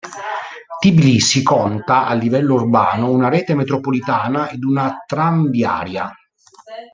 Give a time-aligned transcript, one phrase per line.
[0.79, 6.11] Tbilisi conta, a livello urbano, una rete metropolitana ed una tranviaria.